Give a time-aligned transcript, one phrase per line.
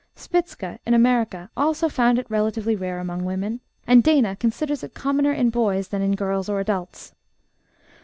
[0.15, 5.31] Spitzka, in America, also found it relatively rare among women, and Dana considers it commoner
[5.31, 7.13] in boys than in girls or adults.